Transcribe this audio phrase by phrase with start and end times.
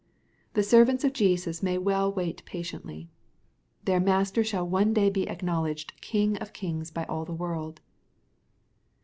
[0.51, 3.11] ^ The servants of Jesus may well wait patiently.
[3.85, 7.81] Their master shall one day be acknowledged King of kings by all the world.